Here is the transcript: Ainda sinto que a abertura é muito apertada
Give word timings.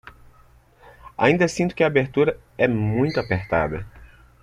Ainda 1.15 1.47
sinto 1.47 1.75
que 1.75 1.83
a 1.83 1.85
abertura 1.85 2.35
é 2.57 2.67
muito 2.67 3.19
apertada 3.19 3.85